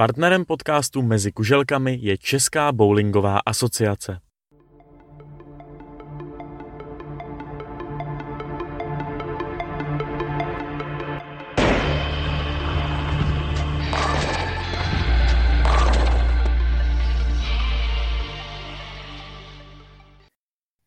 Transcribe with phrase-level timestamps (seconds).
[0.00, 4.20] Partnerem podcastu Mezi kuželkami je Česká bowlingová asociace.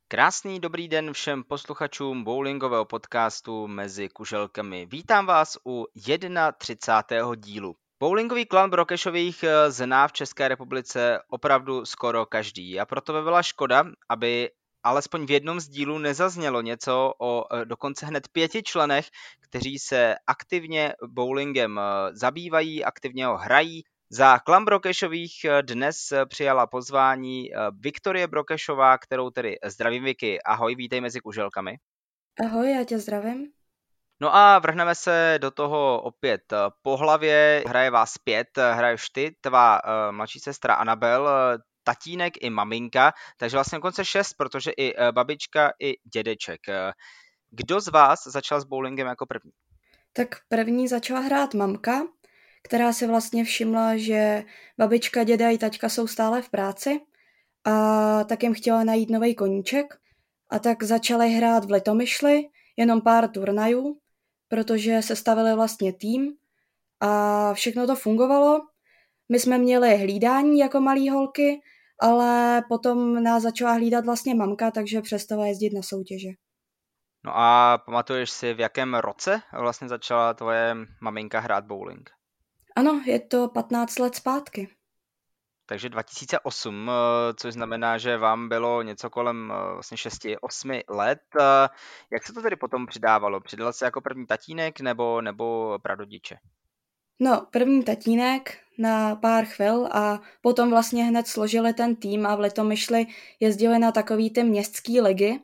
[0.08, 4.86] Krásný dobrý den všem posluchačům bowlingového podcastu Mezi kuželkami.
[4.86, 5.86] Vítám vás u
[6.58, 7.36] 31.
[7.36, 7.76] dílu.
[8.04, 13.44] Bowlingový klan Brokešových eh, zná v České republice opravdu skoro každý a proto by byla
[13.44, 14.50] škoda, aby
[14.84, 19.08] alespoň v jednom z dílů nezaznělo něco o eh, dokonce hned pěti členech,
[19.42, 21.84] kteří se aktivně bowlingem eh,
[22.16, 23.84] zabývají, aktivně ho hrají.
[24.10, 27.50] Za klan Brokešových dnes přijala pozvání
[27.80, 30.42] Viktorie Brokešová, kterou tedy zdravím Vicky.
[30.42, 31.78] Ahoj, vítej mezi kuželkami.
[32.46, 33.63] Ahoj, já tě zdravím.
[34.24, 36.42] No a vrhneme se do toho opět
[36.82, 37.64] po hlavě.
[37.68, 41.30] Hraje vás pět, hraješ ty, tvá uh, mladší sestra Anabel,
[41.84, 46.62] tatínek i maminka, takže vlastně konce šest, protože i uh, babička, i dědeček.
[47.52, 49.52] Kdo z vás začal s bowlingem jako první?
[50.14, 52.02] Tak první začala hrát mamka,
[52.64, 54.44] která si vlastně všimla, že
[54.78, 57.00] babička, děda i taťka jsou stále v práci
[57.66, 59.86] a tak jim chtěla najít nový koníček
[60.50, 62.44] a tak začali hrát v Litomyšli,
[62.78, 64.03] jenom pár turnajů
[64.54, 66.34] protože se stavili vlastně tým
[67.00, 68.62] a všechno to fungovalo.
[69.30, 71.62] My jsme měli hlídání jako malý holky,
[72.02, 76.30] ale potom nás začala hlídat vlastně mamka, takže přestala jezdit na soutěže.
[77.26, 82.10] No a pamatuješ si, v jakém roce vlastně začala tvoje maminka hrát bowling?
[82.76, 84.70] Ano, je to 15 let zpátky
[85.74, 91.20] takže 2008, eh, což znamená, že vám bylo něco kolem eh, vlastně 6-8 let.
[91.40, 91.68] Eh,
[92.12, 93.42] jak se to tedy potom přidávalo?
[93.42, 96.38] Přidal se jako první tatínek nebo, nebo pradodiče?
[97.20, 102.40] No, první tatínek na pár chvil a potom vlastně hned složili ten tým a v
[102.40, 103.06] Litomyšli
[103.40, 105.40] jezdili na takový ty městský ligy.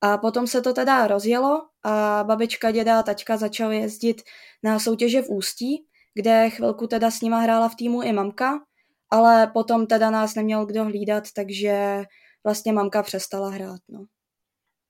[0.00, 4.22] A potom se to teda rozjelo a babička, děda a taťka začali jezdit
[4.62, 8.67] na soutěže v Ústí, kde chvilku teda s nima hrála v týmu i mamka
[9.10, 12.04] ale potom teda nás neměl kdo hlídat, takže
[12.44, 13.80] vlastně mamka přestala hrát.
[13.88, 14.04] No.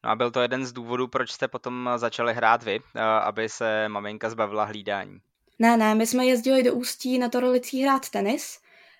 [0.04, 3.48] No a byl to jeden z důvodů, proč jste potom začali hrát vy, eh, aby
[3.48, 5.18] se maminka zbavila hlídání?
[5.58, 8.58] Ne, ne, my jsme jezdili do Ústí na Torolicí hrát tenis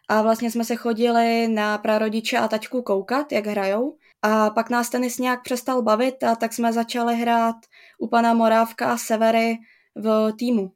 [0.09, 3.97] a vlastně jsme se chodili na prarodiče a taťku koukat, jak hrajou.
[4.23, 7.57] A pak nás tenis nějak přestal bavit a tak jsme začali hrát
[7.99, 9.59] u pana Morávka a Severy
[9.95, 10.73] v týmu.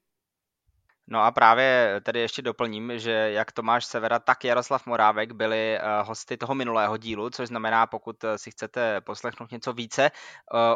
[1.06, 5.80] No a právě tady ještě doplním, že jak Tomáš Severa, tak Jaroslav Morávek byli eh,
[6.02, 10.10] hosty toho minulého dílu, což znamená, pokud eh, si chcete poslechnout něco více eh,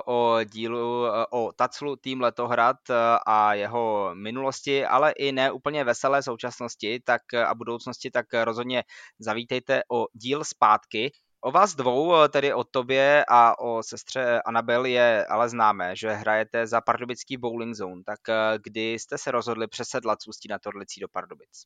[0.07, 2.77] o dílu o Taclu tým Letohrad
[3.27, 8.85] a jeho minulosti, ale i ne úplně veselé současnosti tak a budoucnosti, tak rozhodně
[9.19, 11.13] zavítejte o díl zpátky.
[11.47, 16.11] O vás dvou, eh, tedy o tobě a o sestře Anabel je ale známé, že
[16.13, 18.03] hrajete za Pardubický Bowling Zone.
[18.07, 21.65] Tak eh, kdy jste se rozhodli přesedlat z Ústí na Torlicí do Pardubic?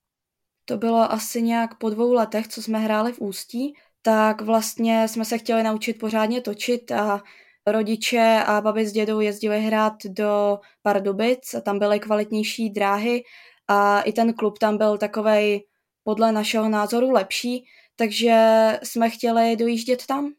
[0.65, 5.25] To bylo asi nějak po dvou letech, co jsme hráli v Ústí, tak vlastně jsme
[5.25, 7.23] se chtěli naučit pořádně točit a
[7.67, 13.23] rodiče a babi s dědou jezdili hrát do Pardubic a tam byly kvalitnější dráhy
[13.69, 15.67] a i ten klub tam byl takovej
[16.05, 17.67] podle našeho názoru lepší,
[18.01, 18.35] takže
[18.83, 20.33] jsme chtěli dojíždět tam.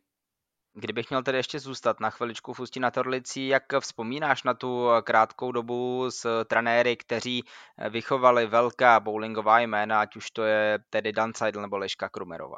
[0.74, 4.88] Kdybych měl tedy ještě zůstat na chviličku v Ústí na Torlicí, jak vzpomínáš na tu
[5.04, 7.44] krátkou dobu s trenéry, kteří
[7.90, 12.58] vychovali velká bowlingová jména, ať už to je tedy Dan Seidel nebo Leška Krumerová?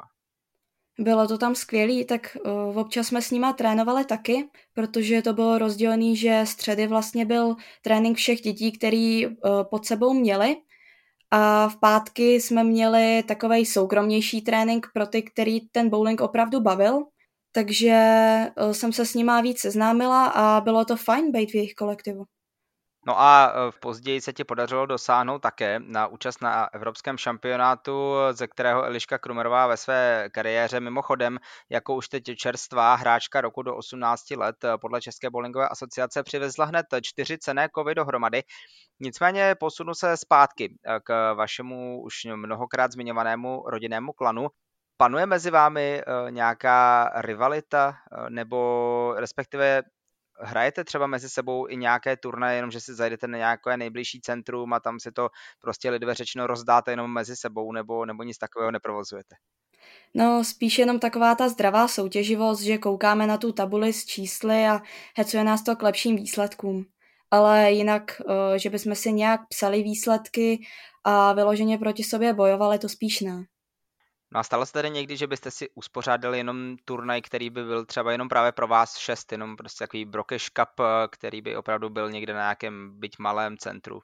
[0.98, 5.58] Bylo to tam skvělý, tak uh, občas jsme s nima trénovali taky, protože to bylo
[5.58, 9.32] rozdělený, že středy vlastně byl trénink všech dětí, který uh,
[9.70, 10.56] pod sebou měli
[11.34, 17.04] a v pátky jsme měli takový soukromnější trénink pro ty, který ten bowling opravdu bavil.
[17.52, 21.74] Takže eh, jsem se s nima víc seznámila a bylo to fajn být v jejich
[21.74, 22.24] kolektivu.
[23.06, 28.14] No a e, v později se ti podařilo dosáhnout také na účast na evropském šampionátu,
[28.32, 31.38] ze kterého Eliška Krumerová ve své kariéře mimochodem
[31.70, 36.64] jako už teď čerstvá hráčka roku do 18 let e, podle České bowlingové asociace přivezla
[36.64, 38.42] hned čtyři cené kovy dohromady.
[39.00, 44.48] Nicméně posunu se zpátky e, k vašemu už mnohokrát zmiňovanému rodinnému klanu.
[44.96, 47.94] Panuje mezi vámi nějaká rivalita
[48.28, 49.82] nebo respektive
[50.40, 54.72] hrajete třeba mezi sebou i nějaké turnaje, jenom že si zajdete na nějaké nejbližší centrum
[54.72, 55.28] a tam si to
[55.60, 59.36] prostě lidové řečeno rozdáte jenom mezi sebou, nebo, nebo nic takového neprovozujete?
[60.14, 64.80] No, spíš jenom taková ta zdravá soutěživost, že koukáme na tu tabuli s čísly a
[65.16, 66.86] hecuje nás to k lepším výsledkům.
[67.30, 70.66] ale jinak, uh, že bychom si nějak psali výsledky
[71.04, 73.44] a vyloženě proti sobě bojovali, to spíš ne.
[74.34, 77.84] No a stalo se tedy někdy, že byste si uspořádali jenom turnaj, který by byl
[77.84, 82.10] třeba jenom právě pro vás šest, jenom prostě takový Brokeš Cup, který by opravdu byl
[82.10, 84.00] někde na nějakém byť malém centru?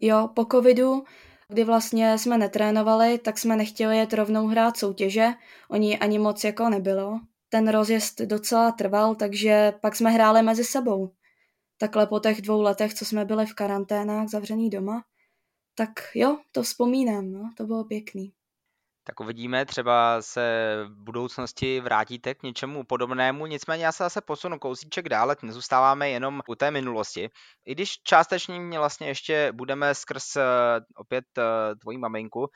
[0.00, 1.04] Jo, po covidu,
[1.48, 5.28] kdy vlastně jsme netrénovali, tak jsme nechtěli jet rovnou hrát soutěže,
[5.68, 7.20] oni ani moc jako nebylo.
[7.48, 11.12] Ten rozjezd docela trval, takže pak jsme hráli mezi sebou.
[11.78, 15.04] Takhle po těch dvou letech, co jsme byli v karanténách zavřený doma,
[15.74, 18.32] tak jo, to vzpomínám, no, to bylo pěkný.
[19.04, 24.58] Tak uvidíme, třeba se v budoucnosti vrátíte k něčemu podobnému, nicméně já se zase posunu
[24.58, 27.30] kousíček dále, nezůstáváme jenom u té minulosti.
[27.66, 30.42] I když částečně vlastně ještě budeme skrz eh,
[30.96, 32.48] opět eh, tvojí maminku,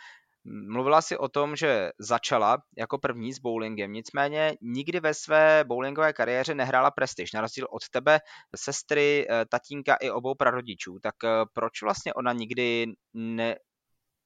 [0.68, 6.12] Mluvila si o tom, že začala jako první s bowlingem, nicméně nikdy ve své bowlingové
[6.12, 8.20] kariéře nehrála prestiž, na rozdíl od tebe,
[8.56, 10.98] sestry, eh, tatínka i obou prarodičů.
[11.02, 11.14] Tak
[11.52, 13.56] proč vlastně ona nikdy ne,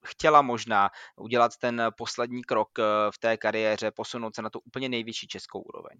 [0.05, 4.89] chtěla možná udělat ten poslední krok eh, v té kariéře, posunout se na tu úplně
[4.89, 5.97] nejvyšší českou úroveň.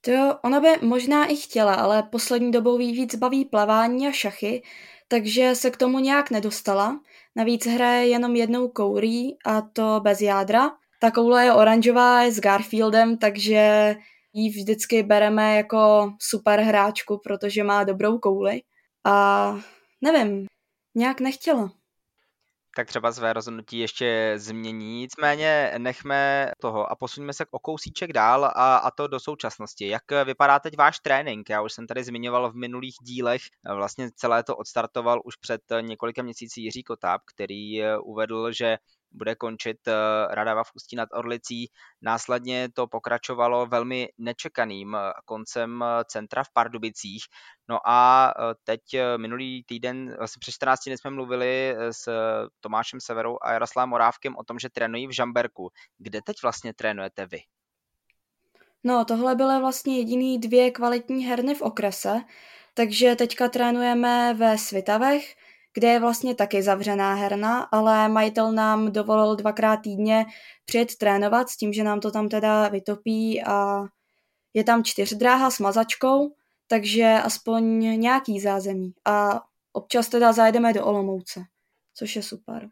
[0.00, 4.62] To ona by možná i chtěla, ale poslední dobou ví víc baví plavání a šachy,
[5.08, 7.00] takže se k tomu nějak nedostala.
[7.36, 10.70] Navíc hraje jenom jednou kourí a to bez jádra.
[11.00, 13.94] Ta koule je oranžová, je s Garfieldem, takže
[14.32, 18.60] ji vždycky bereme jako super hráčku, protože má dobrou kouli.
[19.04, 19.56] A
[20.02, 20.46] nevím,
[20.94, 21.70] nějak nechtěla
[22.76, 25.00] tak třeba své rozhodnutí ještě změní.
[25.00, 29.88] Nicméně nechme toho a posuňme se o kousíček dál a, a to do současnosti.
[29.88, 31.50] Jak vypadá teď váš trénink?
[31.50, 33.42] Já už jsem tady zmiňoval v minulých dílech,
[33.74, 38.76] vlastně celé to odstartoval už před několika měsíci Jiří Kotáb, který uvedl, že
[39.16, 39.92] bude končit eh,
[40.30, 41.70] Radava v Ústí nad Orlicí.
[42.02, 47.24] Následně to pokračovalo velmi nečekaným eh, koncem eh, centra v Pardubicích.
[47.68, 48.32] No a
[48.64, 48.80] teď
[49.16, 52.08] minulý týden, vlastně před 14 dny jsme mluvili s
[52.60, 55.70] Tomášem Severou a Jaroslavem Morávkem o tom, že trénují v Žamberku.
[55.98, 57.38] Kde teď vlastně trénujete vy?
[58.84, 62.20] No, tohle byly vlastně jediný dvě kvalitní herny v okrese,
[62.74, 65.36] takže teďka trénujeme ve Svitavech,
[65.76, 70.26] kde je vlastně taky zavřená herna, ale majitel nám dovolil dvakrát týdně
[70.64, 73.84] přijet trénovat s tím, že nám to tam teda vytopí a
[74.54, 76.34] je tam čtyřdráha s mazačkou,
[76.66, 78.94] takže aspoň nějaký zázemí.
[79.04, 79.40] A
[79.72, 81.40] občas teda zajedeme do Olomouce,
[81.94, 82.68] což je super.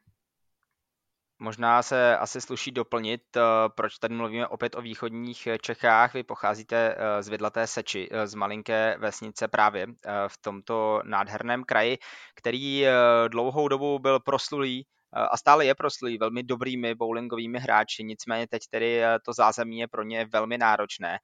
[1.39, 3.41] Možná se asi sluší doplnit, eh,
[3.75, 6.15] proč tady mluvíme opět o východních Čechách.
[6.15, 9.87] Vy pocházíte eh, z Vidlaté Seči, eh, z malinké vesnice právě
[10.29, 11.99] v tomto nádherném kraji,
[12.35, 12.85] který
[13.29, 19.03] dlouhou dobu byl proslulý a stále je proslulý velmi dobrými bowlingovými hráči, nicméně teď tedy
[19.25, 21.19] to zázemí je pro ně velmi náročné.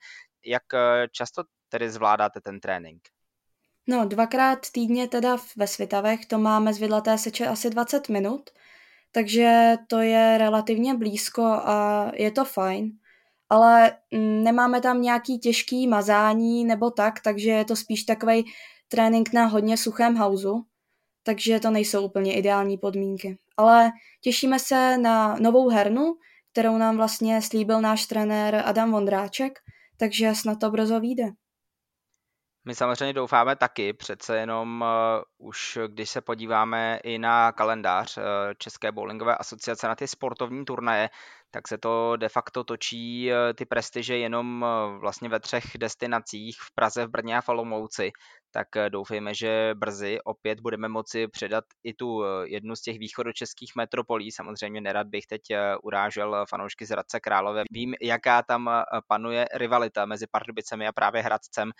[0.46, 0.62] Jak
[1.12, 3.02] často tedy zvládáte ten trénink?
[3.86, 8.50] No, dvakrát týdně teda ve Svitavech, to máme z Vidlaté Seče asi 20 minut,
[9.12, 12.90] takže to je relativně blízko a je to fajn.
[13.48, 18.44] Ale mm, nemáme tam nějaký těžký mazání nebo tak, takže je to spíš takový
[18.88, 20.64] trénink na hodně suchém hauzu,
[21.22, 23.38] takže to nejsou úplně ideální podmínky.
[23.56, 23.90] Ale
[24.20, 26.14] těšíme se na novou hernu,
[26.52, 29.58] kterou nám vlastně slíbil náš trenér Adam Vondráček,
[29.96, 31.24] takže snad to brzo vyjde.
[32.70, 34.84] My samozřejmě doufáme taky, přece jenom
[35.38, 38.24] uh, už když se podíváme i na kalendář uh,
[38.58, 41.08] České bowlingové asociace na ty sportovní turnaje,
[41.50, 46.58] tak se to de facto točí uh, ty prestiže jenom uh, vlastně ve třech destinacích
[46.60, 48.10] v Praze, v Brně a v Olomouci.
[48.50, 52.98] Tak uh, doufejme, že brzy opět budeme moci předat i tu uh, jednu z těch
[52.98, 54.32] východočeských metropolí.
[54.32, 57.62] Samozřejmě nerad bych teď uh, urážel fanoušky z Hradce Králové.
[57.70, 58.70] Vím, jaká tam
[59.08, 61.70] panuje rivalita mezi Pardubicemi a právě Hradcem.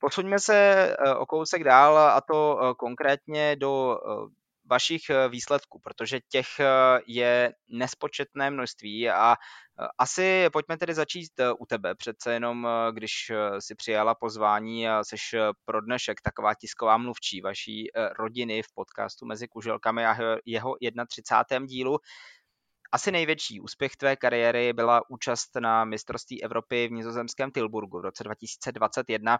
[0.00, 4.40] Posuňme se eh, o kousek dál a to eh, konkrétně do eh,
[4.70, 6.46] vašich výsledků, protože těch
[7.06, 9.36] je nespočetné množství a
[9.98, 11.94] asi pojďme tedy začít u tebe.
[11.94, 17.88] Přece jenom, když si přijala pozvání a seš pro dnešek taková tisková mluvčí vaší
[18.18, 20.16] rodiny v podcastu Mezi kuželkami a
[20.46, 20.76] jeho
[21.08, 21.66] 31.
[21.66, 21.98] dílu.
[22.92, 28.24] Asi největší úspěch tvé kariéry byla účast na mistrovství Evropy v nizozemském Tilburgu v roce
[28.24, 29.38] 2021,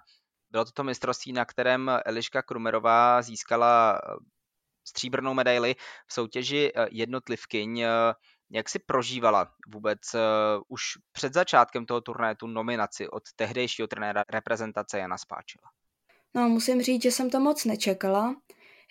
[0.50, 4.14] bylo to to mistrovství, na kterém Eliška Krumerová získala eh,
[4.88, 5.75] stříbrnou medaili
[6.07, 7.80] v soutěži eh, jednotlivkyň.
[7.80, 7.88] Eh,
[8.52, 9.99] jak si prožívala vůbec
[10.69, 15.71] už před začátkem toho turnaje tu nominaci od tehdejšího trenéra reprezentace Jana Spáčela?
[16.35, 18.35] No, musím říct, že jsem to moc nečekala.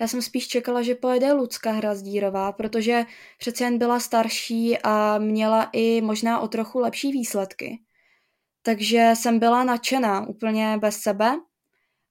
[0.02, 3.06] Já jsem spíš čekala, že pojede Lucka Hrazdírová, protože
[3.38, 7.80] přece jen byla starší a měla i možná o trochu lepší výsledky.
[8.62, 11.40] Takže jsem byla nadšená, úplně bez sebe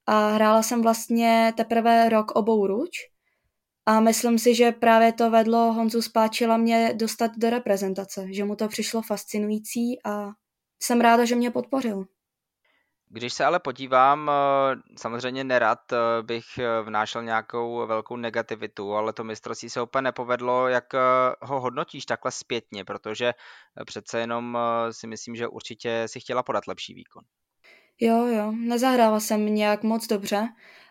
[0.08, 2.90] a hrála jsem vlastně teprve rok obou ruč.
[3.86, 8.56] A myslím si, že právě to vedlo Honzu Spáčila mě dostat do reprezentace, že mu
[8.56, 10.28] to přišlo fascinující a
[10.82, 12.04] jsem ráda, že mě podpořil.
[13.10, 19.12] Když se ale podívám, eh, samozřejmě nerad eh, bych eh, vnášel nějakou velkou negativitu, ale
[19.12, 20.68] to mistrovství se úplně nepovedlo.
[20.68, 20.84] Jak
[21.40, 22.84] ho hodnotíš takhle zpětně?
[22.84, 23.32] Protože
[23.86, 24.58] přece jenom
[24.90, 27.22] si myslím, že určitě si chtěla podat lepší výkon.
[28.00, 30.49] Jo, jo, nezahrála jsem nějak moc dobře,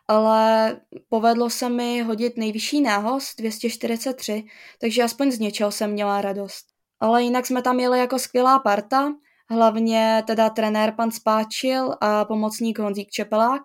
[0.07, 0.75] ale
[1.09, 4.43] povedlo se mi hodit nejvyšší nához 243,
[4.81, 6.65] takže aspoň z něčeho jsem měla radost.
[6.99, 9.13] Ale jinak jsme tam jeli jako skvělá parta,
[9.49, 13.61] hlavně teda trenér pan Spáčil a pomocník Honzík Čepelák.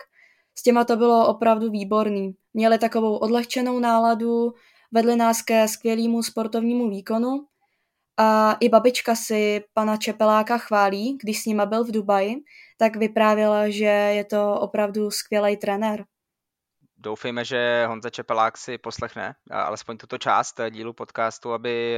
[0.59, 2.35] S těma to bylo opravdu výborný.
[2.55, 4.53] Měli takovou odlehčenou náladu,
[4.93, 7.47] vedli nás ke skvělému sportovnímu výkonu
[8.19, 12.35] a i babička si pana Čepeláka chválí, když s nima byl v Dubaji,
[12.79, 16.05] tak vyprávěla, že je to opravdu skvělý trenér.
[16.97, 21.97] Doufejme, že Honza Čepelák si poslechne alespoň tuto část dílu podcastu, aby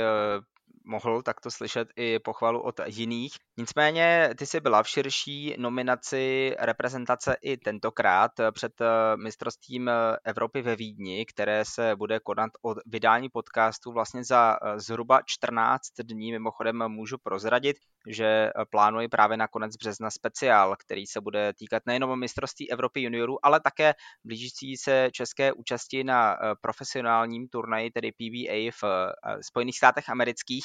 [0.84, 3.32] mohl takto slyšet i pochvalu od jiných.
[3.56, 8.86] Nicméně ty jsi byla v širší nominaci reprezentace i tentokrát před eh,
[9.16, 9.92] mistrovstvím eh,
[10.24, 15.88] Evropy ve Vídni, které se bude konat od vydání podcastu vlastně za eh, zhruba 14
[16.02, 16.32] dní.
[16.32, 17.76] Mimochodem můžu prozradit,
[18.08, 23.46] že plánuji právě na konec března speciál, který se bude týkat nejenom mistrovství Evropy juniorů,
[23.46, 23.94] ale také
[24.24, 30.64] blížící se české účasti na profesionálním turnaji, tedy PBA v Spojených státech amerických.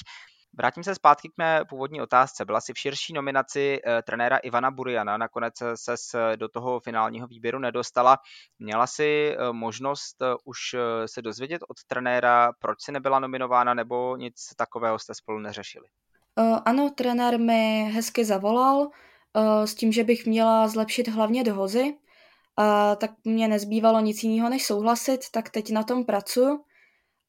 [0.54, 2.46] Vrátím se zpátky k mé původní otázce.
[2.46, 7.60] Byla si v širší nominaci eh, trenéra Ivana Buriana, nakonec se do toho finálního výběru
[7.60, 8.18] nedostala.
[8.60, 14.16] Měla si eh, možnost eh, už se dozvědět od trenéra, proč si nebyla nominována, nebo
[14.16, 15.86] nic takového jste spolu neřešili?
[16.66, 18.90] Ano, trenér mi hezky zavolal
[19.66, 21.98] s tím, že bych měla zlepšit hlavně dohozy.
[22.58, 26.60] A tak mě nezbývalo nic jiného, než souhlasit, tak teď na tom pracuji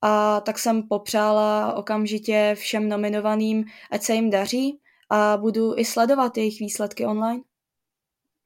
[0.03, 6.37] a tak jsem popřála okamžitě všem nominovaným, ať se jim daří a budu i sledovat
[6.37, 7.43] jejich výsledky online.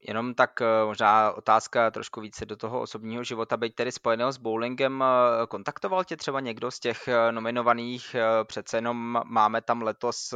[0.09, 4.39] Jenom tak eh, možná otázka trošku více do toho osobního života, byť tedy spojeného s
[4.39, 10.35] bowlingem, eh, kontaktoval tě třeba někdo z těch eh, nominovaných, přece jenom máme tam letos,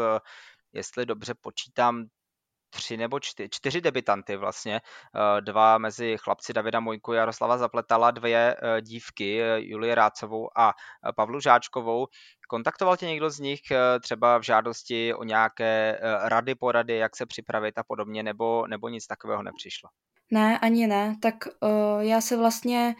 [0.72, 2.04] jestli dobře počítám,
[2.70, 8.56] tři nebo čtyři, čtyři debitanty vlastně, eh, dva mezi chlapci Davida Mojku, Jaroslava Zapletala, dvě
[8.62, 10.74] eh, dívky, eh, Julie Rácovou a
[11.16, 12.06] Pavlu Žáčkovou.
[12.48, 13.60] Kontaktoval tě někdo z nich
[14.02, 19.06] třeba v žádosti o nějaké rady, porady, jak se připravit a podobně, nebo, nebo nic
[19.06, 19.88] takového nepřišlo?
[20.30, 21.16] Ne, ani ne.
[21.22, 22.94] Tak uh, já se vlastně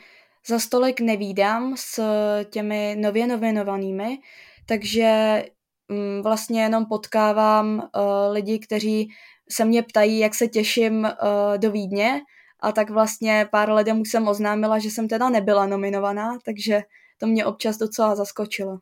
[0.46, 2.00] za stolik nevídám s
[2.44, 4.18] těmi nově novinovanými,
[4.66, 5.42] takže
[5.88, 7.82] um, vlastně jenom potkávám uh,
[8.32, 9.10] lidi, kteří
[9.52, 11.10] se mě ptají, jak se těším uh,
[11.56, 12.20] do Vídně
[12.60, 16.82] a tak vlastně pár lidem už jsem oznámila, že jsem teda nebyla nominovaná, takže
[17.18, 18.78] to mě občas docela zaskočilo.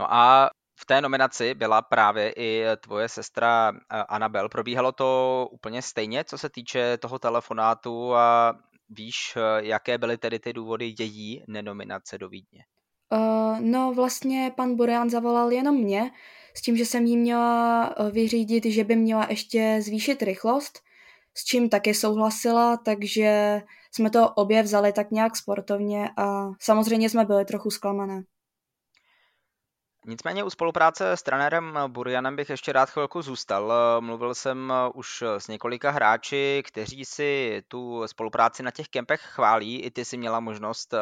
[0.00, 0.50] No a
[0.80, 4.48] v té nominaci byla právě i tvoje sestra eh, Anabel.
[4.48, 8.54] Probíhalo to úplně stejně, co se týče toho telefonátu a
[8.88, 12.64] víš, eh, jaké byly tedy ty důvody její nenominace do Vídně?
[13.12, 16.10] Uh, no vlastně pan Borean zavolal jenom mě,
[16.56, 20.80] s tím, že jsem jí měla eh, vyřídit, že by měla ještě zvýšit rychlost,
[21.34, 27.24] s čím taky souhlasila, takže jsme to obě vzali tak nějak sportovně a samozřejmě jsme
[27.24, 28.22] byli trochu zklamané.
[30.08, 33.72] Nicméně u spolupráce s trenérem Burianem bych ještě rád chvilku zůstal.
[34.00, 39.82] Mluvil jsem už s několika hráči, kteří si tu spolupráci na těch kempech chválí.
[39.82, 40.94] I ty si měla možnost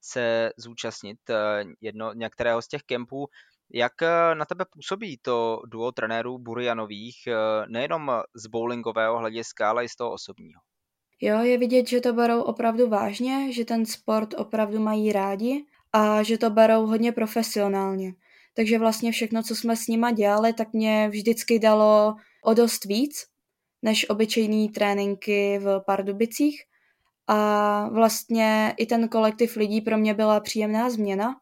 [0.00, 1.18] se zúčastnit
[1.80, 3.28] jedno, některého z těch kempů.
[3.72, 7.34] Jak eh, na tebe působí to duo trenérů Burianových, eh,
[7.68, 10.60] nejenom z bowlingového hlediska, ale i z toho osobního?
[11.20, 16.22] Jo, je vidět, že to berou opravdu vážně, že ten sport opravdu mají rádi a
[16.22, 18.12] že to berou hodně profesionálně.
[18.54, 23.26] Takže vlastně všechno, co jsme s nima dělali, tak mě vždycky dalo o dost víc
[23.82, 26.62] než obyčejný tréninky v Pardubicích.
[27.26, 31.36] A vlastně i ten kolektiv lidí pro mě byla příjemná změna,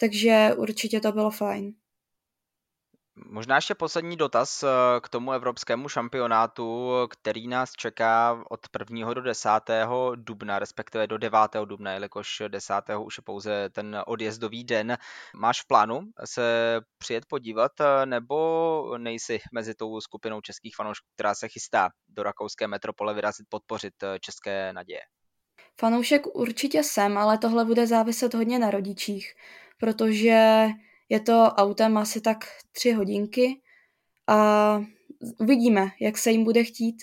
[0.00, 1.74] takže určitě to bylo fajn.
[3.16, 4.66] Možná ještě poslední dotaz eh,
[5.00, 9.14] k tomu evropskému šampionátu, který nás čeká od 1.
[9.14, 9.48] do 10.
[10.14, 11.38] dubna, respektive do 9.
[11.64, 12.74] dubna, jelikož 10.
[13.04, 14.96] už je pouze ten odjezdový den.
[15.36, 21.34] Máš v plánu se přijet podívat, eh, nebo nejsi mezi tou skupinou českých fanoušků, která
[21.34, 25.00] se chystá do rakouské metropole vyrazit podpořit eh, české naděje?
[25.80, 29.34] Fanoušek určitě jsem, ale tohle bude záviset hodně na rodičích
[29.78, 30.68] protože
[31.08, 33.62] je to autem asi tak tři hodinky
[34.28, 34.80] a
[35.38, 37.02] uvidíme, jak se jim bude chtít.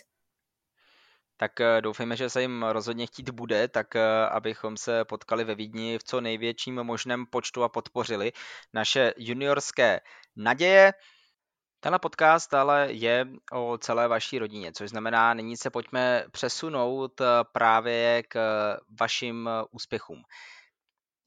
[1.41, 3.95] tak doufejme, že se jim rozhodně chtít bude, tak
[4.31, 8.31] abychom se potkali ve Vídni v co největším možném počtu a podpořili
[8.73, 9.99] naše juniorské
[10.35, 10.93] naděje.
[11.79, 18.23] Tenhle podcast ale je o celé vaší rodině, což znamená, nyní se pojďme přesunout právě
[18.27, 18.37] k
[18.99, 20.23] vašim úspěchům.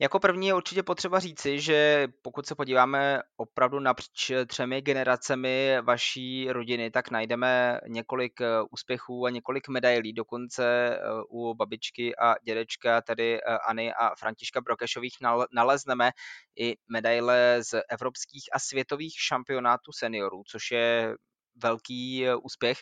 [0.00, 6.52] Jako první je určitě potřeba říci, že pokud se podíváme opravdu napříč třemi generacemi vaší
[6.52, 10.12] rodiny, tak najdeme několik eh, úspěchů a několik medailí.
[10.12, 10.64] Dokonce
[10.96, 15.16] eh, u babičky a dědečka, tedy eh,Any a Františka Brokešových,
[15.54, 16.10] nalezneme
[16.56, 21.14] i medaile z evropských a světových šampionátů seniorů, což je
[21.62, 22.78] velký úspěch.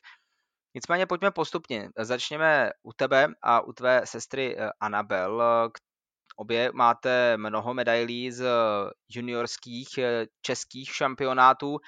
[0.75, 1.89] Nicméně pojďme postupně.
[1.99, 5.43] Začněme u tebe a u tvé sestry Anabel,
[6.37, 8.45] Obě máte mnoho medailí z
[9.09, 11.79] juniorských eh, českých šampionátů.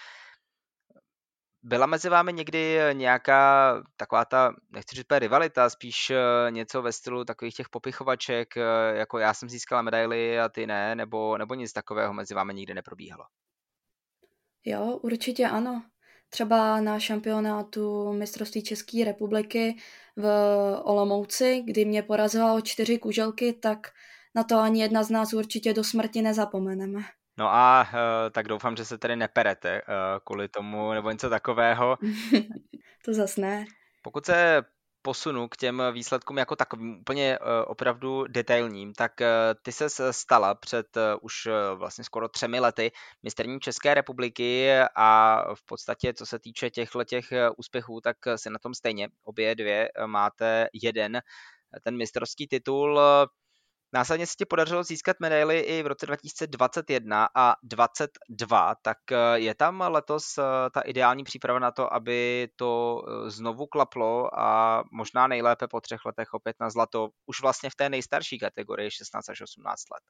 [1.62, 7.24] Byla mezi vámi někdy nějaká taková ta, nechci říct rivalita, spíš eh, něco ve stylu
[7.24, 8.62] takových těch popichovaček, eh,
[8.96, 12.74] jako já jsem získala medaily a ty ne, nebo, nebo nic takového mezi vámi nikdy
[12.74, 13.24] neprobíhalo?
[14.64, 15.82] Jo, určitě ano.
[16.28, 19.76] Třeba na šampionátu mistrovství České republiky
[20.16, 20.26] v
[20.82, 23.90] Olomouci, kdy mě porazila o čtyři kuželky, tak
[24.34, 27.00] na to ani jedna z nás určitě do smrti nezapomeneme.
[27.38, 27.98] No a uh,
[28.32, 31.98] tak doufám, že se tedy neperete uh, kvůli tomu nebo něco takového.
[33.04, 33.64] to zas ne.
[34.02, 34.62] Pokud se
[35.02, 39.12] posunu k těm výsledkům jako takovým úplně uh, opravdu detailním, tak
[39.62, 40.86] ty se stala před
[41.22, 47.04] už vlastně skoro třemi lety mistrní České republiky a v podstatě, co se týče těchto
[47.04, 47.24] těch
[47.56, 51.20] úspěchů, tak si na tom stejně obě dvě máte jeden
[51.82, 53.00] ten mistrovský titul.
[53.94, 59.54] Následně se ti podařilo získat medaily i v roce 2021 a 2022, tak eh, je
[59.54, 65.26] tam letos eh, ta ideální příprava na to, aby to eh, znovu klaplo a možná
[65.26, 69.40] nejlépe po třech letech opět na zlato, už vlastně v té nejstarší kategorii 16 až
[69.40, 70.02] 18 let.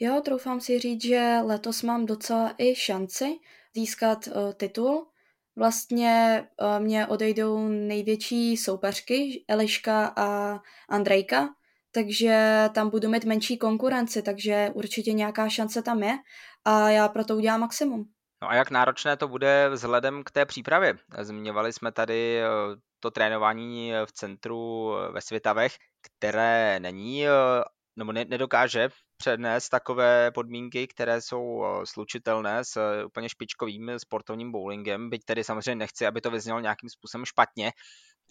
[0.00, 3.38] Jo, troufám si říct, že letos mám docela i šanci
[3.74, 5.10] získat uh, titul.
[5.56, 11.48] Vlastně uh, mě odejdou největší soupeřky, Eliška a Andrejka,
[11.94, 16.18] takže tam budu mít menší konkurenci, takže určitě nějaká šance tam je
[16.64, 18.04] a já pro to udělám maximum.
[18.42, 20.94] No a jak náročné to bude vzhledem k té přípravě?
[21.20, 22.46] Zmiňovali jsme tady eh,
[23.00, 27.30] to trénování v centru eh, ve Světavech, které není eh,
[27.96, 35.44] nebo nedokáže přednést takové podmínky, které jsou slučitelné s úplně špičkovým sportovním bowlingem, byť tedy
[35.44, 37.72] samozřejmě nechci, aby to vyznělo nějakým způsobem špatně.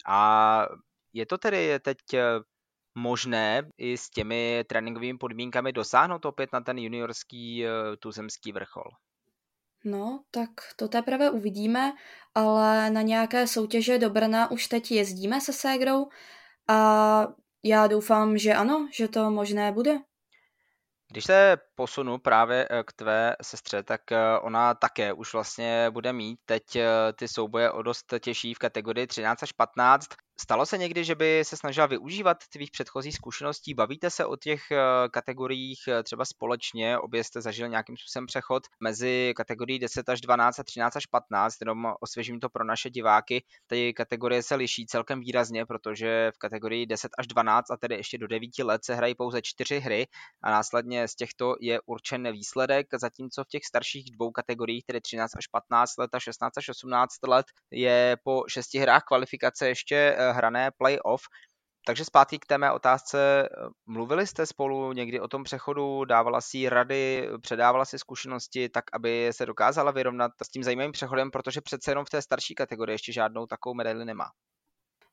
[0.06, 0.66] A
[1.12, 1.96] je to tedy teď
[2.94, 8.90] možné i s těmi tréninkovými podmínkami dosáhnout opět na ten juniorský eh, tuzemský vrchol?
[9.84, 11.92] No, tak to teprve uvidíme,
[12.34, 16.08] ale na nějaké soutěže do Brna už teď jezdíme se Ségrou
[16.68, 17.26] a
[17.64, 19.98] já doufám, že ano, že to možné bude.
[21.10, 26.12] Když se posunu právě eh, k tvé sestře, tak eh, ona také už vlastně bude
[26.12, 26.62] mít teď
[27.16, 30.06] ty souboje o dost těžší v kategorii 13 až 15.
[30.40, 33.74] Stalo se někdy, že by se snažila využívat tvých předchozích zkušeností?
[33.74, 34.78] Bavíte se o těch eh,
[35.10, 36.98] kategoriích eh, třeba společně?
[36.98, 41.56] Obě jste zažil nějakým způsobem přechod mezi kategorií 10 až 12 a 13 až 15,
[41.60, 43.44] jenom osvěžím to pro naše diváky.
[43.66, 48.18] Ty kategorie se liší celkem výrazně, protože v kategorii 10 až 12 a tedy ještě
[48.18, 50.06] do 9 let se hrají pouze čtyři hry
[50.42, 55.36] a následně z těchto je určen výsledek, zatímco v těch starších dvou kategoriích, tedy 13
[55.36, 60.23] až 15 let a 16 až 18 let, je po šesti hrách kvalifikace ještě eh,
[60.32, 61.22] hrané playoff.
[61.86, 63.48] Takže zpátky k té mé otázce.
[63.86, 69.30] Mluvili jste spolu někdy o tom přechodu, dávala si rady, předávala si zkušenosti tak, aby
[69.32, 73.12] se dokázala vyrovnat s tím zajímavým přechodem, protože přece jenom v té starší kategorii ještě
[73.12, 74.26] žádnou takovou medaili nemá.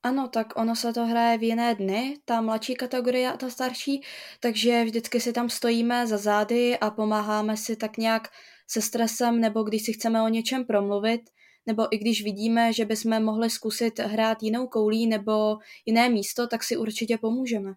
[0.03, 4.01] Ano, tak ono se to hraje v jiné dny, ta mladší kategorie a ta starší,
[4.39, 8.27] takže vždycky si tam stojíme za zády a pomáháme si tak nějak
[8.67, 11.21] se stresem nebo když si chceme o něčem promluvit,
[11.65, 16.63] nebo i když vidíme, že bychom mohli zkusit hrát jinou koulí nebo jiné místo, tak
[16.63, 17.73] si určitě pomůžeme.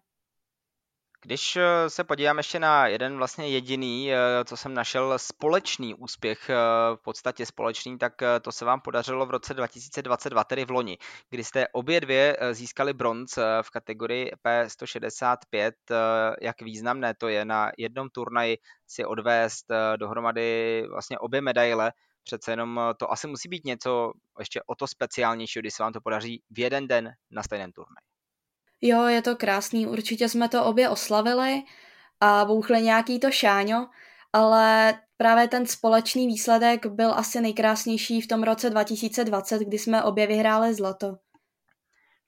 [1.25, 6.49] Když eh, se podívám ještě na jeden vlastně jediný, eh, co jsem našel, společný úspěch,
[6.49, 6.55] eh,
[6.95, 10.97] v podstatě společný, tak to se vám podařilo v roce 2022, tedy v loni,
[11.29, 15.71] kdy jste obě dvě získali bronz v kategorii P165.
[16.41, 19.65] Jak významné to je na jednom turnaji si odvést
[19.97, 21.91] dohromady vlastně obě medaile
[22.25, 25.93] Přece jenom eh, to asi musí být něco ještě o to speciálnějšího, když se vám
[25.93, 28.05] to podaří v jeden den na stejném turnaji.
[28.81, 31.63] Jo, je to krásný, určitě jsme to obě oslavili
[32.21, 33.87] a bouchli nějaký to šáňo,
[34.33, 40.27] ale právě ten společný výsledek byl asi nejkrásnější v tom roce 2020, kdy jsme obě
[40.27, 41.17] vyhráli zlato.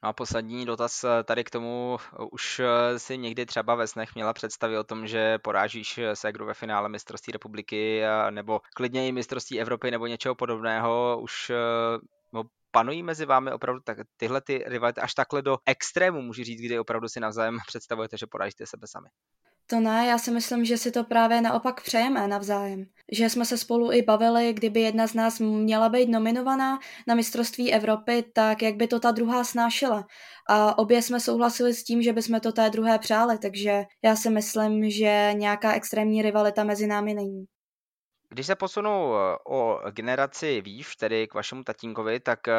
[0.07, 1.97] A poslední dotaz tady k tomu,
[2.31, 2.61] už
[2.97, 7.31] si někdy třeba ve snech měla představy o tom, že porážíš Segru ve finále mistrovství
[7.31, 11.51] republiky nebo klidně i mistrovství Evropy nebo něčeho podobného, už
[12.33, 16.61] no, panují mezi vámi opravdu tak, tyhle ty rivality až takhle do extrému, můžu říct,
[16.61, 19.07] kdy opravdu si navzájem představujete, že porážíte sebe sami?
[19.69, 22.85] To ne, já si myslím, že si to právě naopak přejeme navzájem.
[23.11, 27.73] Že jsme se spolu i bavili, kdyby jedna z nás měla být nominovaná na mistrovství
[27.73, 30.07] Evropy, tak jak by to ta druhá snášela.
[30.49, 34.29] A obě jsme souhlasili s tím, že bychom to té druhé přáli, takže já si
[34.29, 37.45] myslím, že nějaká extrémní rivalita mezi námi není.
[38.29, 42.53] Když se posunu eh, o generaci výš, tedy k vašemu tatínkovi, tak eh,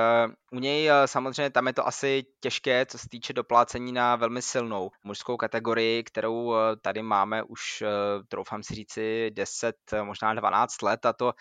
[0.52, 4.42] u něj eh, samozřejmě tam je to asi těžké, co se týče doplácení na velmi
[4.42, 7.82] silnou mužskou kategorii, kterou tady máme už,
[8.28, 11.32] troufám si říci, 10, možná 12 let a to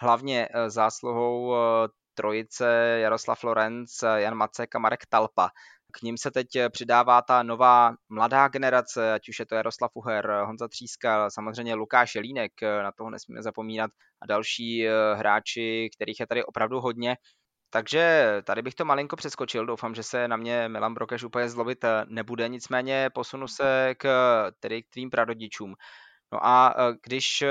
[0.00, 1.54] hlavně zásluhou
[2.14, 5.50] trojice Jaroslav Florenc, Jan Macek a Marek Talpa.
[5.92, 10.30] K ním se teď přidává ta nová mladá generace, ať už je to Jaroslav Uher,
[10.44, 13.90] Honza Tříska, samozřejmě Lukáš Jelínek, na toho nesmíme zapomínat,
[14.22, 17.16] a další eh, hráči, kterých je tady opravdu hodně.
[17.70, 21.84] Takže tady bych to malinko přeskočil, doufám, že se na mě Milan Brokeš úplně zlobit
[21.84, 24.06] eh, nebude, nicméně posunu se k,
[24.60, 25.74] tedy k tvým prarodičům.
[26.32, 27.44] No a eh, když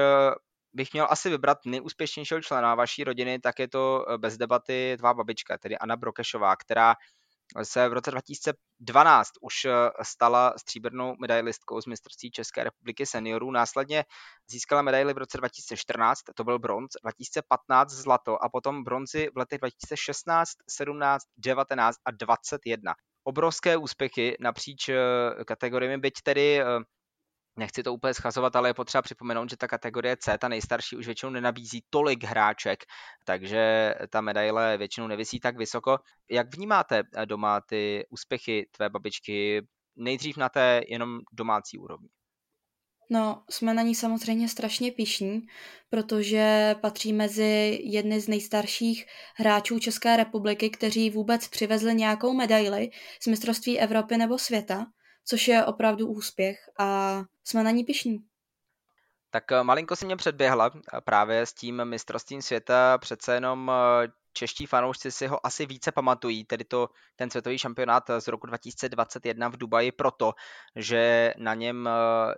[0.74, 5.58] bych měl asi vybrat nejúspěšnějšího člena vaší rodiny, tak je to bez debaty tvá babička,
[5.58, 6.96] tedy Anna Brokešová, která
[7.64, 13.52] se v roce 2012 už eh, stala stříbrnou medailistkou z mistrovství České republiky seniorů.
[13.52, 14.04] Následně
[14.52, 19.60] získala medaily v roce 2014, to byl bronz, 2015 zlato a potom bronzy v letech
[19.60, 22.94] 2016, 17, 19 a 21.
[23.24, 24.96] Obrovské úspěchy napříč eh,
[25.46, 26.66] kategoriemi, byť tedy eh,
[27.58, 31.06] nechci to úplně schazovat, ale je potřeba připomenout, že ta kategorie C, ta nejstarší, už
[31.06, 32.84] většinou nenabízí tolik hráček,
[33.26, 35.98] takže ta medaile většinou nevisí tak vysoko.
[36.32, 39.62] Jak vnímáte eh, doma ty úspěchy tvé babičky
[39.96, 42.10] nejdřív na té jenom domácí úrovni?
[43.10, 45.42] No, jsme na ní samozřejmě strašně pišní,
[45.90, 49.06] protože patří mezi jedny z nejstarších
[49.38, 52.90] hráčů České republiky, kteří vůbec přivezli nějakou medaili
[53.24, 54.86] z mistrovství Evropy nebo světa
[55.26, 58.26] což je opravdu úspěch a jsme na ní pišní.
[59.36, 64.08] Tak eh, malinko si mě předběhla eh, právě s tím mistrovstvím světa, přece jenom eh,
[64.34, 69.48] čeští fanoušci si ho asi více pamatují, tedy to, ten světový šampionát z roku 2021
[69.48, 70.34] v Dubaji proto,
[70.76, 71.90] že na něm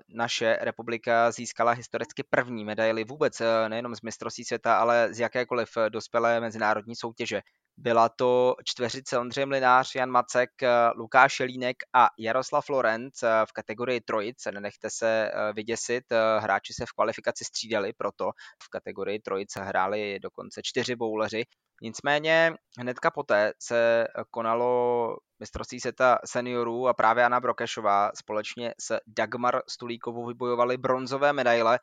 [0.10, 6.40] naše republika získala historicky první medaily vůbec nejenom z mistrovství světa, ale z jakékoliv dospělé
[6.40, 7.42] mezinárodní soutěže.
[7.80, 10.50] Byla to čtveřice Ondřej Mlinář, Jan Macek,
[10.96, 14.52] Lukáš Jelínek a Jaroslav Lorenc v kategorii trojice.
[14.52, 18.26] Nenechte se eh, vyděsit, eh, hráči se v kvalifikaci střídali, proto
[18.64, 21.44] v kategorii trojice hráli dokonce čtyři bouleři.
[21.82, 29.62] Nicméně hnedka poté se konalo mistrovství světa seniorů a právě Anna Brokešová společně s Dagmar
[29.70, 31.80] Stulíkovou vybojovali bronzové medaile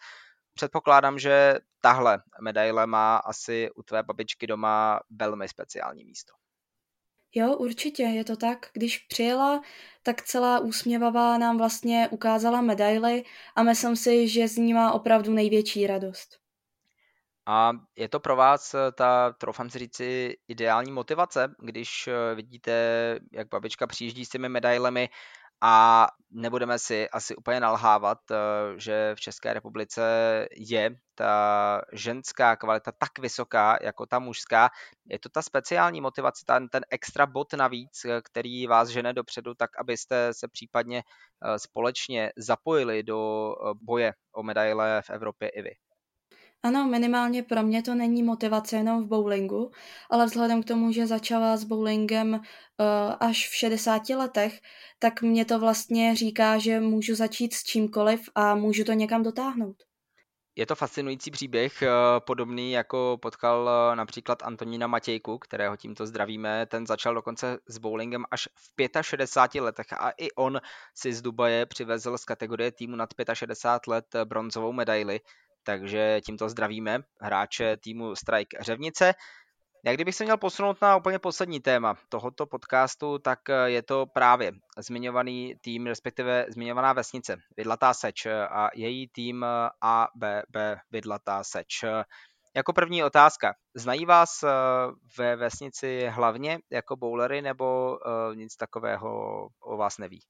[0.54, 6.32] předpokládám, že tahle medaile má asi u tvé babičky doma velmi speciální místo.
[7.34, 8.70] Jo, určitě, je to tak.
[8.72, 9.62] Když přijela,
[10.02, 13.22] tak celá úsměvavá nám vlastně ukázala medaily
[13.56, 16.38] a myslím si, že z ní má opravdu největší radost.
[17.46, 22.72] A je to pro vás ta, troufám si říci, ideální motivace, když vidíte,
[23.32, 25.08] jak babička přijíždí s těmi medailemi
[25.60, 28.36] a nebudeme si asi úplně nalhávat, eh,
[28.76, 30.02] že v České republice
[30.56, 34.70] je ta ženská kvalita tak vysoká jako ta mužská.
[35.06, 39.54] Je to ta speciální motivace, ten, ten extra bod navíc, eh, který vás žene dopředu,
[39.54, 41.02] tak abyste se případně
[41.44, 45.70] eh, společně zapojili do boje o medaile v Evropě i vy.
[46.64, 49.70] Ano, minimálně pro mě to není motivace jenom v bowlingu,
[50.10, 52.40] ale vzhledem k tomu, že začala s bowlingem uh,
[53.20, 54.60] až v 60 letech,
[54.98, 59.76] tak mě to vlastně říká, že můžu začít s čímkoliv a můžu to někam dotáhnout.
[60.56, 66.66] Je to fascinující příběh, eh, podobný jako potkal eh, například Antonína Matějku, kterého tímto zdravíme.
[66.66, 70.60] Ten začal dokonce s bowlingem až v 65 letech a i on
[70.94, 75.20] si z Dubaje přivezl z kategorie týmu nad 65 let bronzovou medaili
[75.64, 79.14] takže tímto zdravíme hráče týmu Strike Řevnice.
[79.84, 84.52] Jak kdybych se měl posunout na úplně poslední téma tohoto podcastu, tak je to právě
[84.78, 89.46] zmiňovaný tým, respektive zmiňovaná vesnice Vidlatá Seč a její tým
[89.80, 90.56] ABB
[90.90, 91.84] Vidlatá Seč.
[92.56, 94.48] Jako první otázka, znají vás eh,
[95.18, 100.20] ve vesnici hlavně jako bowlery nebo eh, nic takového o vás neví?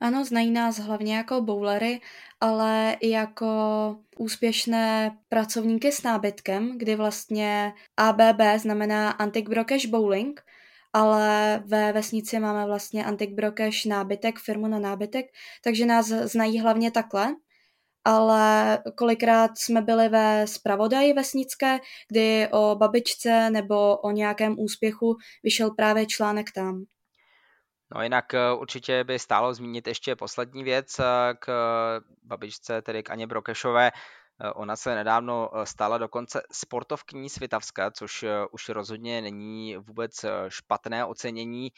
[0.00, 2.00] Ano, znají nás hlavně jako bowlery,
[2.40, 3.46] ale i jako
[4.18, 10.40] úspěšné pracovníky s nábytkem, kdy vlastně ABB znamená Antique Brokesh Bowling
[10.94, 15.26] ale ve vesnici máme vlastně Antik Brokeš nábytek, firmu na nábytek,
[15.64, 17.34] takže nás znají hlavně takhle.
[18.04, 21.78] Ale kolikrát jsme byli ve zpravodaji vesnické,
[22.10, 26.84] kdy o babičce nebo o nějakém úspěchu vyšel právě článek tam.
[27.94, 31.04] No jinak eh, určitě by stálo zmínit ještě poslední věc eh,
[31.38, 31.48] k
[32.22, 33.90] babičce, tedy k Aně Brokešové.
[34.40, 41.72] Eh, ona se nedávno stala dokonce sportovkyní Svitavska, což už rozhodně není vůbec špatné ocenění.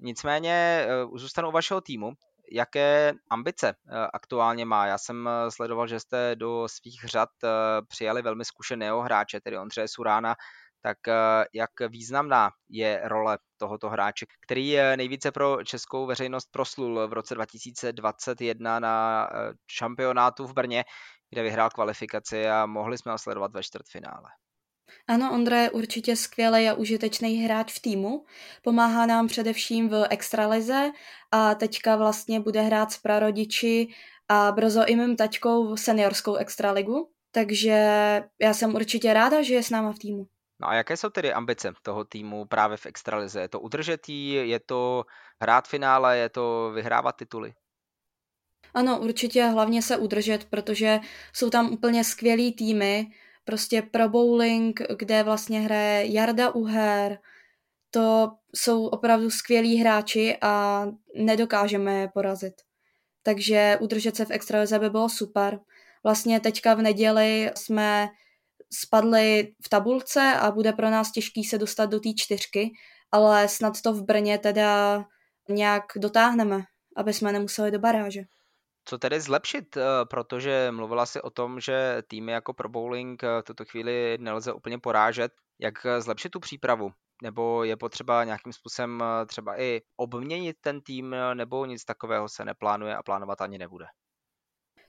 [0.00, 2.12] Nicméně zůstanu u vašeho týmu.
[2.52, 3.74] Jaké ambice
[4.12, 4.86] aktuálně má?
[4.86, 7.28] Já jsem sledoval, že jste do svých řad
[7.88, 10.36] přijali velmi zkušeného hráče, tedy Ondřeje Surána,
[10.84, 10.98] tak
[11.54, 18.80] jak významná je role tohoto hráče, který nejvíce pro českou veřejnost proslul v roce 2021
[18.80, 19.28] na
[19.70, 20.84] šampionátu v Brně,
[21.30, 24.30] kde vyhrál kvalifikaci a mohli jsme ho sledovat ve čtvrtfinále.
[25.08, 28.24] Ano, Ondra je určitě skvělý a užitečný hráč v týmu.
[28.62, 30.90] Pomáhá nám především v extralize
[31.30, 33.88] a teďka vlastně bude hrát s prarodiči
[34.28, 37.10] a brzo i mým taťkou v seniorskou extraligu.
[37.30, 37.78] Takže
[38.40, 40.26] já jsem určitě ráda, že je s náma v týmu.
[40.60, 43.40] No a jaké jsou tedy ambice toho týmu právě v extralize?
[43.40, 45.04] Je to udržet je to
[45.40, 47.54] hrát finále, je to vyhrávat tituly?
[48.74, 51.00] Ano, určitě hlavně se udržet, protože
[51.32, 53.06] jsou tam úplně skvělý týmy,
[53.44, 57.18] prostě pro bowling, kde vlastně hraje Jarda Uher,
[57.90, 62.54] to jsou opravdu skvělí hráči a nedokážeme je porazit.
[63.22, 65.60] Takže udržet se v extralize by bylo super.
[66.04, 68.08] Vlastně teďka v neděli jsme
[68.80, 72.70] spadli v tabulce a bude pro nás těžký se dostat do té čtyřky,
[73.12, 75.04] ale snad to v Brně teda
[75.48, 76.62] nějak dotáhneme,
[76.96, 78.20] aby jsme nemuseli do baráže.
[78.84, 83.40] Co tedy zlepšit, eh, protože mluvila si o tom, že týmy jako pro bowling eh,
[83.40, 85.32] v tuto chvíli nelze úplně porážet.
[85.60, 86.90] Jak zlepšit tu přípravu?
[87.22, 92.44] Nebo je potřeba nějakým způsobem eh, třeba i obměnit ten tým, nebo nic takového se
[92.44, 93.86] neplánuje a plánovat ani nebude?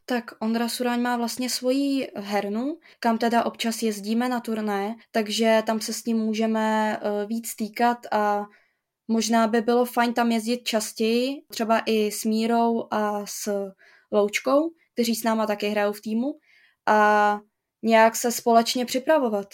[0.07, 5.81] Tak Ondra Suraň má vlastně svoji hernu, kam teda občas jezdíme na turné, takže tam
[5.81, 8.45] se s ním můžeme eh, víc týkat a
[9.07, 13.71] možná by bylo fajn tam jezdit častěji, třeba i s Mírou a s
[14.11, 16.33] Loučkou, kteří s náma taky hrajou v týmu
[16.85, 17.39] a
[17.83, 19.47] nějak se společně připravovat.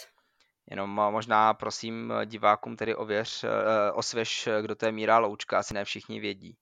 [0.70, 5.84] Jenom možná prosím divákům tedy ověř, eh, osvěž, kdo to je Míra Loučka, asi ne
[5.84, 6.56] všichni vědí.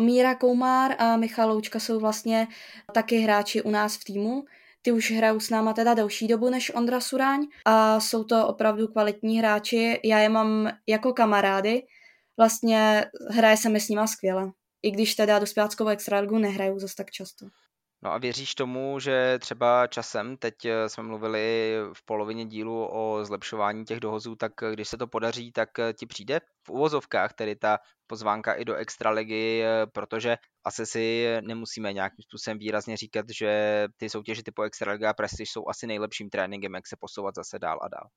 [0.00, 2.48] Míra Koumár a Michal Loučka jsou vlastně
[2.94, 4.44] taky hráči u nás v týmu.
[4.82, 8.88] Ty už hrajou s náma teda delší dobu než Ondra Suráň a jsou to opravdu
[8.88, 10.00] kvalitní hráči.
[10.04, 11.82] Já je mám jako kamarády.
[12.36, 14.52] Vlastně hraje se mi s nima skvěle.
[14.82, 17.46] I když teda do zpěváckou extraligu nehrajou zase tak často.
[18.04, 23.24] No a věříš tomu, že třeba časem, teď eh, jsme mluvili v polovině dílu o
[23.24, 27.32] zlepšování těch dohozů, tak eh, když se to podaří, tak eh, ti přijde v uvozovkách
[27.32, 29.62] tedy ta pozvánka i do extraligy,
[29.92, 35.50] protože asi si nemusíme nějakým způsobem výrazně říkat, že ty soutěže typu extraliga a Prestige
[35.50, 38.08] jsou asi nejlepším tréninkem, jak se posouvat zase dál a dál.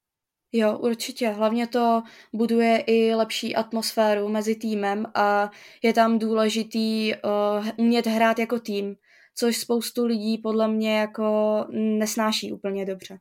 [0.52, 1.30] Jo, určitě.
[1.30, 5.52] Hlavně to buduje i lepší atmosféru mezi týmem a
[5.84, 8.96] je tam důležitý uh, umět hrát jako tým
[9.36, 13.20] což spoustu lidí podle mě jako nesnáší úplně dobře.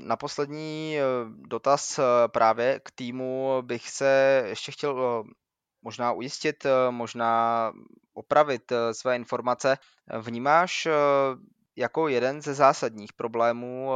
[0.00, 1.02] Na poslední eh,
[1.48, 5.30] dotaz eh, právě k týmu bych se ještě chtěl eh,
[5.82, 7.72] možná ujistit, možná
[8.14, 9.78] opravit své informace.
[10.20, 10.88] Vnímáš
[11.76, 13.90] jako jeden ze zásadních problémů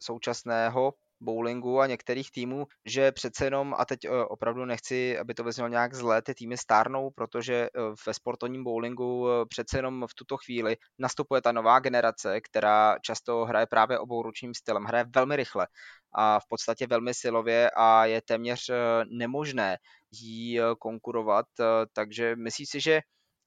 [0.00, 5.44] současného bowlingu a některých týmů, že přece jenom, a teď eh, opravdu nechci, aby to
[5.44, 7.68] vezmělo nějak zlé, ty týmy stárnou, protože eh,
[8.06, 13.44] ve sportovním bowlingu eh, přece jenom v tuto chvíli nastupuje ta nová generace, která často
[13.44, 15.66] hraje právě obouručním stylem, hraje velmi rychle
[16.14, 18.70] a v podstatě velmi silově a je téměř
[19.10, 19.76] nemožné
[20.10, 21.46] jí konkurovat,
[21.92, 23.00] takže myslíš si, že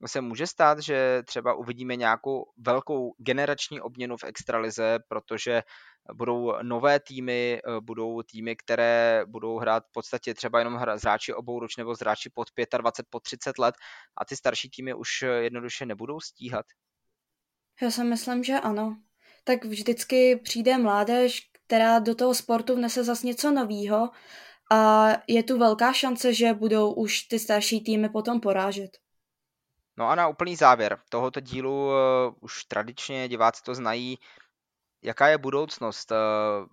[0.06, 5.62] se může stát, že třeba uvidíme nějakou velkou generační obměnu v extralize, protože
[6.14, 11.60] budou nové týmy, eh, budou týmy, které budou hrát v podstatě třeba jenom zráči obou
[11.60, 13.74] ruč nebo zráči pod 25, pod 30 let
[14.16, 16.66] a ty starší týmy už jednoduše nebudou stíhat?
[17.82, 18.96] Já si myslím, že ano.
[19.44, 24.10] Tak vždycky přijde mládež, která do toho sportu vnese zase něco novýho
[24.72, 28.98] a je tu velká šance, že budou už ty starší týmy potom porážet.
[29.96, 31.92] No a na úplný závěr tohoto dílu uh,
[32.40, 34.18] už tradičně diváci to znají.
[35.02, 36.16] Jaká je budoucnost uh,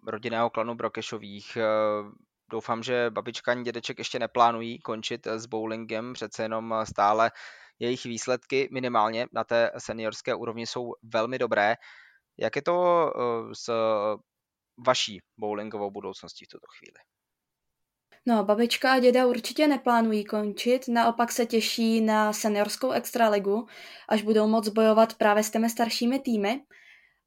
[0.08, 1.58] rodinného klanu Brokešových?
[1.58, 2.12] Uh,
[2.52, 7.32] doufám, že babička ani dědeček ještě neplánují končit s bowlingem, přece jenom stále
[7.80, 11.76] jejich výsledky minimálně na té seniorské úrovni jsou velmi dobré.
[12.38, 13.12] Jak je to
[13.54, 13.70] s
[14.88, 16.98] vaší bowlingovou budoucností v tuto chvíli?
[18.26, 23.68] No, babička a děda určitě neplánují končit, naopak se těší na seniorskou extraligu,
[24.10, 26.62] až budou moc bojovat právě s těmi staršími týmy.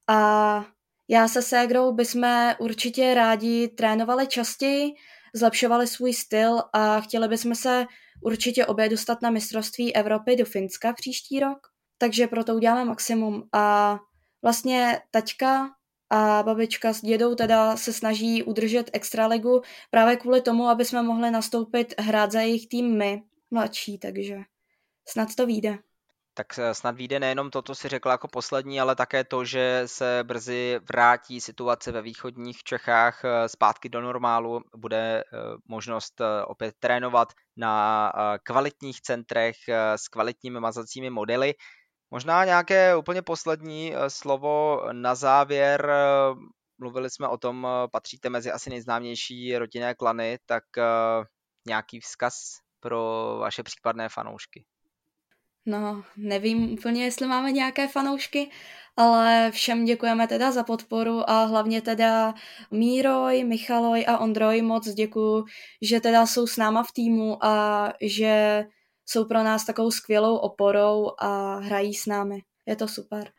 [0.08, 0.64] A
[1.10, 4.92] já se ségrou bychom určitě rádi trénovali častěji,
[5.34, 7.86] zlepšovali svůj styl a chtěli bychom se
[8.22, 11.58] určitě obě dostat na mistrovství Evropy do Finska příští rok.
[11.98, 13.42] Takže proto uděláme maximum.
[13.52, 13.98] A
[14.42, 15.70] vlastně taťka
[16.10, 21.30] a babička s dědou teda se snaží udržet extraligu právě kvůli tomu, aby jsme mohli
[21.30, 24.36] nastoupit hrát za jejich tým my, mladší, takže
[25.08, 25.78] snad to vyjde.
[26.40, 29.82] Tak eh, snad vyjde nejenom to, co si řekla jako poslední, ale také to, že
[29.86, 34.60] se brzy vrátí situace ve východních Čechách eh, zpátky do normálu.
[34.76, 35.36] Bude eh,
[35.68, 39.56] možnost opět trénovat na kvalitních centrech
[39.96, 41.54] s kvalitními mazacími modely.
[42.10, 45.92] Možná nějaké úplně poslední slovo na závěr.
[46.78, 50.64] Mluvili jsme o tom, patříte mezi asi nejznámější rodinné klany, tak
[51.66, 52.34] nějaký vzkaz
[52.80, 54.64] pro vaše případné fanoušky.
[55.66, 58.50] No, nevím úplně, jestli máme nějaké fanoušky,
[58.96, 62.34] ale všem děkujeme teda za podporu a hlavně teda
[62.70, 65.44] Míroj, Michaloj a Ondroj moc děkuju,
[65.82, 68.64] že teda jsou s náma v týmu a že
[69.06, 72.38] jsou pro nás takovou skvělou oporou a hrají s námi.
[72.66, 73.32] Je to super.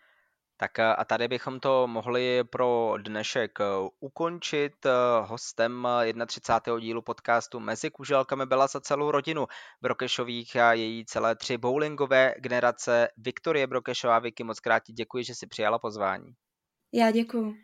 [0.62, 3.66] Tak a tady bychom to mohli pro dnešek eh,
[4.00, 4.86] ukončit.
[4.86, 4.90] Eh,
[5.22, 5.88] hostem
[6.28, 6.80] 31.
[6.80, 9.48] dílu podcastu Mezi kuželkami byla za celou rodinu
[9.82, 13.08] Brokešových a její celé tři bowlingové generace.
[13.18, 16.34] Viktorie Brokešová, Vicky, moc krát děkuji, že si přijala pozvání.
[16.94, 17.56] Já děkuji.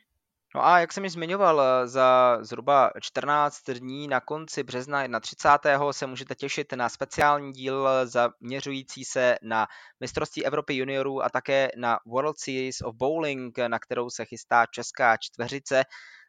[0.56, 5.94] No a jak jsem ji zmiňoval, eh, za zhruba 14 dní na konci března 31.
[5.94, 9.68] se můžete těšit na speciální díl zaměřující se na
[10.00, 15.18] mistrovství Evropy juniorů a také na World Series of Bowling, na kterou se chystá česká
[15.18, 15.84] čtveřice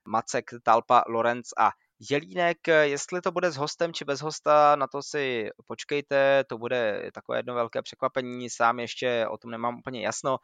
[0.09, 1.71] Macek, Talpa, Lorenz a
[2.11, 7.11] Jelínek, jestli to bude s hostem či bez hosta, na to si počkejte, to bude
[7.15, 10.39] takové jedno velké překvapení, sám ještě o tom nemám úplně jasno.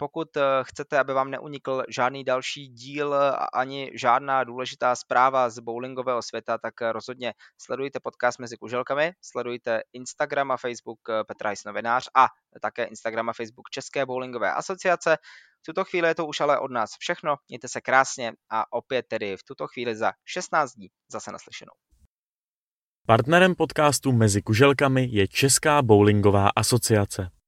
[0.00, 3.14] Pokud eh, chcete, aby vám neunikl žádný další díl
[3.54, 10.50] ani žádná důležitá zpráva z bowlingového světa, tak rozhodně sledujte podcast Mezi kuželkami, sledujte Instagram
[10.50, 12.26] a Facebook eh, Petra Jis novinář a
[12.62, 15.16] také Instagram a Facebook České bowlingové asociace.
[15.62, 19.06] V tuto chvíli je to už ale od nás všechno, mějte se krásně a opět
[19.08, 21.72] tedy v tuto chvíli za 16 dní zase naslyšenou.
[23.06, 27.39] Partnerem podcastu Mezi kuželkami je Česká bowlingová asociace.